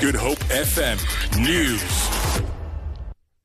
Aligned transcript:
Good 0.00 0.14
Hope 0.14 0.38
FM 0.38 0.96
News. 1.42 2.40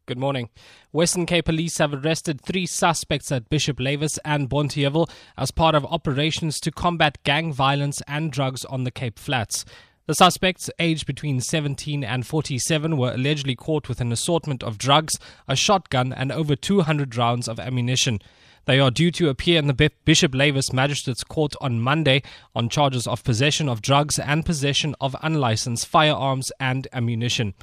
Good 0.06 0.20
morning. 0.20 0.52
Western 0.92 1.26
Cape 1.26 1.46
Police 1.46 1.80
have 1.80 1.96
arrested 1.96 2.42
three 2.42 2.68
suspects 2.68 3.32
at 3.32 3.50
Bishop 3.50 3.80
Lavis 3.80 4.20
and 4.24 4.52
Bonteheuwel 4.52 5.10
as 5.36 5.50
part 5.50 5.74
of 5.74 5.84
operations 5.88 6.60
to 6.60 6.70
combat 6.70 7.18
gang 7.24 7.52
violence 7.52 8.04
and 8.08 8.32
drugs 8.32 8.66
on 8.66 8.84
the 8.84 8.92
Cape 8.92 9.18
Flats. 9.18 9.66
The 10.06 10.14
suspects, 10.14 10.70
aged 10.78 11.08
between 11.08 11.42
17 11.42 12.04
and 12.04 12.28
47, 12.28 12.98
were 12.98 13.14
allegedly 13.14 13.56
caught 13.56 13.90
with 13.90 14.00
an 14.00 14.12
assortment 14.12 14.62
of 14.62 14.78
drugs, 14.78 15.18
a 15.48 15.56
shotgun, 15.56 16.14
and 16.14 16.32
over 16.32 16.56
200 16.56 17.16
rounds 17.16 17.48
of 17.48 17.60
ammunition. 17.60 18.20
They 18.66 18.80
are 18.80 18.92
due 18.92 19.12
to 19.12 19.30
appear 19.30 19.60
in 19.60 19.68
the 19.68 19.92
Bishop 20.06 20.32
Lavis 20.32 20.72
Magistrates 20.72 21.24
Court 21.24 21.54
on 21.60 21.82
Monday 21.82 22.24
on 22.56 22.70
charges 22.70 23.08
of 23.08 23.24
possession 23.24 23.68
of 23.68 23.82
drugs 23.82 24.18
and 24.18 24.46
possession 24.46 24.96
of 25.02 25.16
unlicensed 25.22 25.86
firearms 25.86 26.52
and 26.60 26.88
ammunition. 26.94 27.54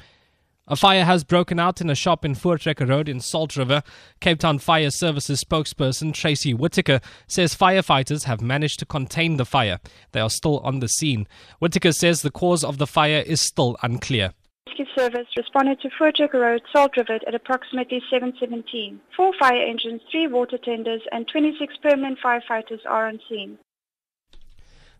A 0.67 0.75
fire 0.75 1.03
has 1.03 1.23
broken 1.23 1.59
out 1.59 1.81
in 1.81 1.89
a 1.89 1.95
shop 1.95 2.23
in 2.23 2.35
Voortrekker 2.35 2.87
Road 2.87 3.09
in 3.09 3.19
Salt 3.19 3.57
River. 3.57 3.81
Cape 4.19 4.39
Town 4.39 4.59
Fire 4.59 4.91
Services 4.91 5.43
spokesperson 5.43 6.13
Tracy 6.13 6.53
Whitaker 6.53 7.01
says 7.27 7.55
firefighters 7.55 8.23
have 8.23 8.41
managed 8.41 8.79
to 8.79 8.85
contain 8.85 9.37
the 9.37 9.45
fire. 9.45 9.79
They 10.11 10.19
are 10.19 10.29
still 10.29 10.59
on 10.59 10.79
the 10.79 10.87
scene. 10.87 11.27
Whitaker 11.59 11.91
says 11.91 12.21
the 12.21 12.31
cause 12.31 12.63
of 12.63 12.77
the 12.77 12.87
fire 12.87 13.23
is 13.25 13.41
still 13.41 13.75
unclear. 13.81 14.33
Service 14.95 15.27
responded 15.37 15.79
to 15.81 15.89
Voortrekker 15.89 16.33
Road, 16.33 16.61
Salt 16.73 16.97
River 16.97 17.19
at 17.25 17.35
approximately 17.35 18.01
7.17. 18.11 18.99
Four 19.15 19.33
fire 19.39 19.61
engines, 19.61 20.01
three 20.11 20.27
water 20.27 20.57
tenders 20.57 21.01
and 21.11 21.27
26 21.27 21.77
permanent 21.77 22.19
firefighters 22.23 22.85
are 22.85 23.07
on 23.07 23.19
scene. 23.29 23.57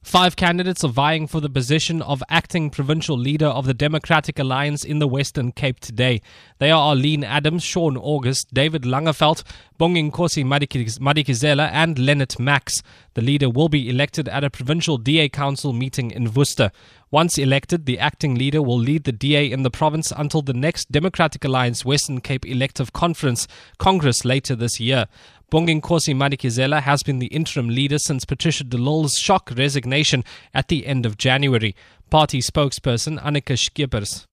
Five 0.04 0.36
candidates 0.36 0.84
are 0.84 0.90
vying 0.90 1.28
for 1.28 1.40
the 1.40 1.50
position 1.50 2.02
of 2.02 2.24
acting 2.28 2.72
provincial 2.72 3.16
leader 3.16 3.46
of 3.46 3.68
the 3.68 3.74
Democratic 3.74 4.40
Alliance 4.40 4.84
in 4.84 4.98
the 4.98 5.08
Western 5.08 5.52
Cape 5.52 5.80
today. 5.80 6.22
They 6.58 6.72
are 6.72 6.90
Arlene 6.90 7.24
Adams, 7.24 7.64
Sean 7.64 7.96
August, 7.96 8.52
David 8.52 8.82
Langeveld, 8.82 9.44
Bonginkosi 9.80 10.44
Madikizela, 10.44 11.70
and 11.72 12.00
Leonard 12.00 12.40
Max. 12.40 12.82
The 13.14 13.22
leader 13.22 13.50
will 13.50 13.70
be 13.70 13.90
elected 13.90 14.28
at 14.28 14.44
a 14.44 14.50
provincial 14.50 14.98
DA 14.98 15.30
council 15.30 15.72
meeting 15.72 16.10
in 16.10 16.34
Worcester. 16.34 16.72
Once 17.12 17.38
elected, 17.38 17.86
the 17.86 18.00
acting 18.00 18.36
leader 18.36 18.62
will 18.62 18.80
lead 18.80 19.04
the 19.04 19.12
DA 19.12 19.52
in 19.52 19.64
the 19.64 19.70
province 19.70 20.12
until 20.16 20.42
the 20.42 20.54
next 20.54 20.92
Democratic 20.92 21.44
Alliance 21.46 21.86
Western 21.86 22.22
Cape 22.22 22.46
Elective 22.46 22.92
Conference 22.92 23.48
Congress 23.78 24.26
later 24.26 24.56
this 24.56 24.80
year. 24.80 25.08
Bonginkosi 25.52 26.16
Madikizela 26.16 26.82
has 26.82 27.04
been 27.04 27.20
the 27.20 27.28
interim 27.28 27.68
leader 27.68 28.00
since 28.00 28.24
Patricia 28.24 28.64
de 28.64 28.78
Lille's 28.78 29.18
shock 29.18 29.52
resignation 29.58 30.24
at 30.54 30.70
the 30.70 30.88
end 30.88 31.06
of 31.06 31.18
January. 31.18 31.76
Party 32.10 32.40
spokesperson 32.40 33.22
Annika 33.22 33.60
Skippers. 33.60 34.26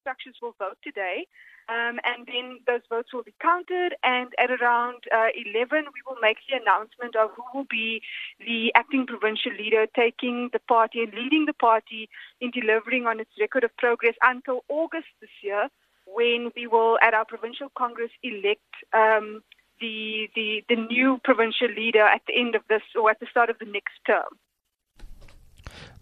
Structures 0.00 0.34
will 0.42 0.56
vote 0.58 0.76
today. 0.82 1.28
Um, 1.68 2.00
and 2.02 2.26
then 2.26 2.58
those 2.66 2.80
votes 2.90 3.14
will 3.14 3.22
be 3.22 3.32
counted, 3.40 3.94
and 4.02 4.28
at 4.36 4.50
around 4.50 5.04
uh, 5.14 5.28
11, 5.46 5.84
we 5.94 6.02
will 6.06 6.18
make 6.20 6.38
the 6.50 6.58
announcement 6.60 7.14
of 7.14 7.30
who 7.36 7.44
will 7.54 7.66
be 7.70 8.02
the 8.40 8.72
acting 8.74 9.06
provincial 9.06 9.52
leader 9.52 9.86
taking 9.96 10.50
the 10.52 10.58
party 10.58 11.04
and 11.04 11.14
leading 11.14 11.46
the 11.46 11.54
party 11.54 12.10
in 12.40 12.50
delivering 12.50 13.06
on 13.06 13.20
its 13.20 13.30
record 13.40 13.62
of 13.62 13.70
progress 13.78 14.14
until 14.22 14.64
August 14.68 15.06
this 15.20 15.30
year, 15.40 15.68
when 16.04 16.50
we 16.56 16.66
will, 16.66 16.98
at 17.00 17.14
our 17.14 17.24
provincial 17.24 17.68
congress, 17.78 18.10
elect 18.22 18.60
um, 18.92 19.40
the, 19.84 20.28
the, 20.34 20.74
the 20.74 20.80
new 20.86 21.18
provincial 21.24 21.68
leader 21.68 22.02
at 22.02 22.22
the 22.26 22.34
end 22.38 22.54
of 22.54 22.62
this 22.68 22.82
or 22.98 23.10
at 23.10 23.20
the 23.20 23.26
start 23.30 23.50
of 23.50 23.58
the 23.58 23.66
next 23.66 23.94
term. 24.06 24.32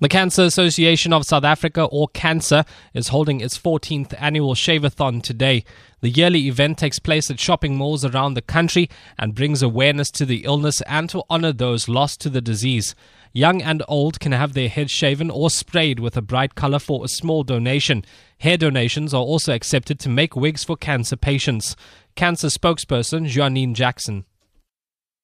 The 0.03 0.09
Cancer 0.09 0.43
Association 0.43 1.13
of 1.13 1.25
South 1.25 1.45
Africa, 1.45 1.85
or 1.85 2.09
CANSA, 2.09 2.67
is 2.93 3.07
holding 3.07 3.41
its 3.41 3.57
14th 3.57 4.13
annual 4.19 4.57
Shavathon 4.57 5.23
today. 5.23 5.65
The 6.01 6.11
yearly 6.11 6.49
event 6.49 6.79
takes 6.79 6.99
place 6.99 7.31
at 7.31 7.39
shopping 7.39 7.77
malls 7.77 8.05
around 8.05 8.35
the 8.35 8.43
country 8.43 8.91
and 9.17 9.33
brings 9.33 9.63
awareness 9.63 10.11
to 10.11 10.27
the 10.27 10.43
illness 10.43 10.81
and 10.89 11.09
to 11.11 11.23
honor 11.31 11.53
those 11.53 11.89
lost 11.89 12.21
to 12.23 12.31
the 12.31 12.41
disease. 12.41 12.97
Young 13.33 13.63
and 13.63 13.85
old 13.87 14.19
can 14.19 14.33
have 14.33 14.55
their 14.55 14.69
heads 14.69 14.91
shaven 14.91 15.31
or 15.31 15.51
sprayed 15.51 16.01
with 16.01 16.17
a 16.17 16.21
bright 16.21 16.57
color 16.57 16.81
for 16.81 17.05
a 17.05 17.09
small 17.09 17.45
donation. 17.45 18.05
Hair 18.39 18.57
donations 18.57 19.15
are 19.15 19.23
also 19.23 19.55
accepted 19.55 20.01
to 20.01 20.09
make 20.09 20.35
wigs 20.35 20.65
for 20.65 20.75
cancer 20.75 21.15
patients. 21.15 21.77
CANSA 22.17 22.51
spokesperson 22.59 23.29
Janine 23.29 23.73
Jackson. 23.73 24.25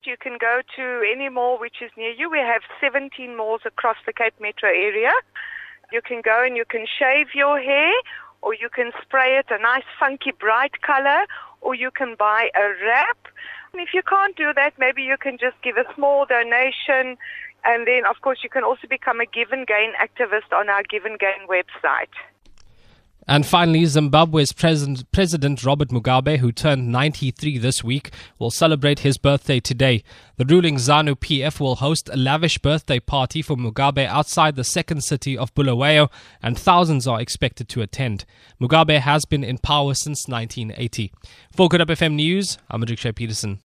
You 0.09 0.17
can 0.17 0.39
go 0.41 0.63
to 0.75 1.05
any 1.13 1.29
mall 1.29 1.61
which 1.61 1.83
is 1.83 1.91
near 1.95 2.13
you. 2.13 2.31
We 2.31 2.39
have 2.39 2.63
17 2.81 3.37
malls 3.37 3.61
across 3.67 3.99
the 4.07 4.13
Cape 4.15 4.33
Metro 4.41 4.71
area. 4.71 5.13
You 5.93 6.01
can 6.01 6.23
go 6.23 6.43
and 6.43 6.57
you 6.57 6.65
can 6.65 6.87
shave 6.87 7.35
your 7.35 7.61
hair, 7.61 7.93
or 8.41 8.55
you 8.55 8.71
can 8.71 8.93
spray 9.03 9.37
it 9.37 9.45
a 9.51 9.59
nice, 9.61 9.85
funky, 10.01 10.33
bright 10.33 10.81
color, 10.81 11.27
or 11.61 11.75
you 11.75 11.91
can 11.91 12.15
buy 12.19 12.49
a 12.57 12.69
wrap. 12.87 13.19
And 13.75 13.83
if 13.83 13.91
you 13.93 14.01
can't 14.03 14.35
do 14.35 14.55
that, 14.55 14.73
maybe 14.79 15.03
you 15.03 15.19
can 15.19 15.37
just 15.37 15.61
give 15.63 15.77
a 15.77 15.85
small 15.95 16.25
donation. 16.25 17.19
And 17.67 17.87
then, 17.87 18.07
of 18.09 18.23
course, 18.23 18.39
you 18.43 18.49
can 18.49 18.65
also 18.65 18.89
become 18.89 19.21
a 19.21 19.27
Give 19.27 19.53
and 19.53 19.67
Gain 19.67 19.93
activist 20.01 20.57
on 20.57 20.71
our 20.71 20.85
Give 20.85 21.05
and 21.05 21.19
Gain 21.19 21.47
website. 21.51 22.17
And 23.31 23.45
finally, 23.45 23.83
Zimbabwe's 23.83 24.55
President, 24.55 25.13
President 25.13 25.63
Robert 25.63 25.89
Mugabe, 25.91 26.39
who 26.39 26.51
turned 26.51 26.91
93 26.91 27.59
this 27.59 27.85
week, 27.85 28.11
will 28.39 28.51
celebrate 28.51 29.01
his 29.01 29.19
birthday 29.19 29.61
today. 29.61 30.03
The 30.39 30.47
ruling 30.47 30.77
ZANU 30.77 31.15
PF 31.17 31.61
will 31.61 31.77
host 31.77 32.09
a 32.11 32.17
lavish 32.17 32.57
birthday 32.57 32.99
party 32.99 33.43
for 33.43 33.55
Mugabe 33.55 34.07
outside 34.07 34.57
the 34.57 34.65
second 34.65 35.03
city 35.03 35.37
of 35.37 35.55
Bulawayo, 35.55 36.09
and 36.43 36.59
thousands 36.59 37.07
are 37.07 37.21
expected 37.21 37.69
to 37.69 37.83
attend. 37.83 38.25
Mugabe 38.61 38.99
has 39.01 39.27
been 39.27 39.45
in 39.45 39.59
power 39.59 39.93
since 39.93 40.27
1980. 40.27 41.13
For 41.55 41.69
Good 41.69 41.81
Hope 41.81 41.91
FM 41.91 42.15
News, 42.15 42.57
I'm 42.71 42.83
Adrikshay 42.83 43.15
Peterson. 43.15 43.57